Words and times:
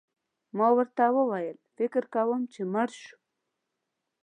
ما 0.57 0.67
ورته 0.77 1.03
وویل: 1.17 1.57
فکر 1.77 2.03
کوم 2.13 2.41
چي 2.53 2.61
مړ 2.73 2.89
شو. 3.01 3.17